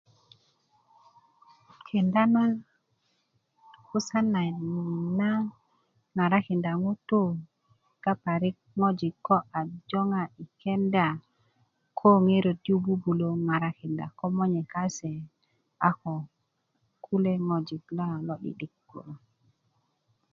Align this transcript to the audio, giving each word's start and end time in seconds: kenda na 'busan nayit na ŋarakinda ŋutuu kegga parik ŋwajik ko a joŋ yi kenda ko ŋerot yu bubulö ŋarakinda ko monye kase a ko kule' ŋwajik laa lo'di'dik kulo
kenda 1.87 2.23
na 2.33 2.43
'busan 3.87 4.25
nayit 4.33 4.57
na 5.19 5.29
ŋarakinda 6.15 6.71
ŋutuu 6.83 7.29
kegga 8.03 8.13
parik 8.23 8.57
ŋwajik 8.77 9.15
ko 9.27 9.35
a 9.57 9.59
joŋ 9.89 10.07
yi 10.37 10.45
kenda 10.61 11.07
ko 11.99 12.09
ŋerot 12.25 12.59
yu 12.67 12.75
bubulö 12.83 13.27
ŋarakinda 13.47 14.05
ko 14.17 14.25
monye 14.35 14.63
kase 14.73 15.13
a 15.87 15.89
ko 16.01 16.13
kule' 17.05 17.43
ŋwajik 17.47 17.83
laa 17.97 18.15
lo'di'dik 18.27 18.73
kulo 18.89 19.13